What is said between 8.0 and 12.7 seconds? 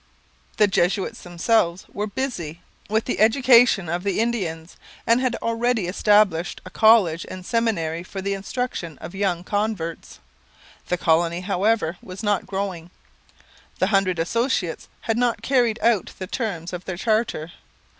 for the instruction of young converts. The colony, however, was not